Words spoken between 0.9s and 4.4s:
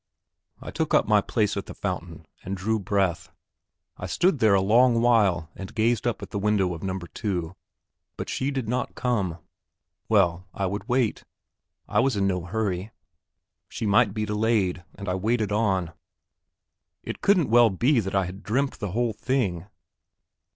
up my place at the fountain and drew breath. I stood